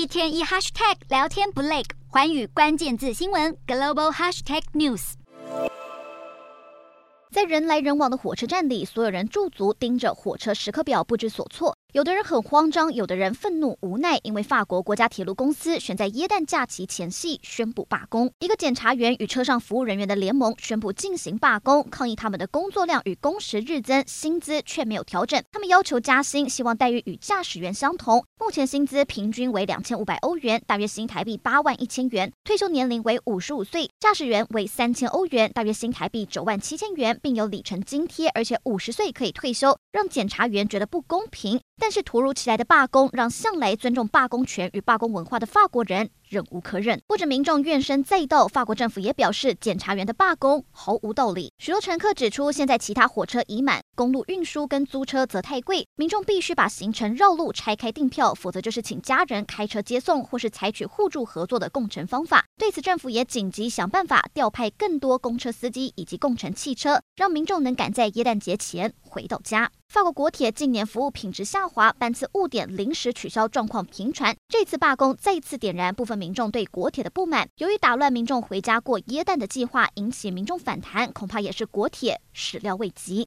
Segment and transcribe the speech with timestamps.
[0.00, 5.12] 一天一 hashtag 聊天不累，环宇关键字新闻 global hashtag news。
[7.30, 11.76] 在人来人往的火车站里，所有人驻足盯着火车时刻表，不知所措。
[11.92, 18.30] 有的人很慌张，有的人愤怒无奈，因为法国国家铁路公司选在耶诞假期前夕宣布罢工。
[18.38, 25.42] 一个检查员与车上服务人员的联盟宣布进行罢工，抗议他们的工作量与工时日增，薪资却没有调整。
[25.50, 28.24] 他们要求加薪，希望待遇与驾驶员相同。
[28.38, 32.30] 目前薪资平均为两千五百欧元，大约新台币八万一千元。
[32.44, 41.60] 退休年龄为五十五岁，驾驶员为三千欧元，大约新台币九万七千元，并有里程津贴，而且五十岁可以退休，让检查员觉得不公平。
[41.80, 47.02] 但是突如其来的罢工，让向来尊重罢工权与罢工文化的法国人忍无可忍。
[47.08, 51.52] 不止民众怨声载道，法国政府也表示，检察员的罢工毫无道理。
[51.58, 62.44] 许多乘客指出，现在其他火车已满，公路运输跟租车则太贵，民众必须把行程绕路拆开订票，否则就是请家人开车接送，或是采取互助合作的共乘方法。
[62.56, 69.72] 对此，政府也紧急想办法调派更多公车司机以及共乘汽车，让民众能赶在耶诞节前回到家。
[69.88, 74.36] 法国国铁近年服务品质下滑，班次误点临时取消状况频传。
[74.48, 77.48] 这次罢工再次点燃部分民众对国铁的不满。
[77.56, 83.18] 由于打乱民众回家过耶诞的计划，引起民众反弹，恐怕也是国铁始料未及。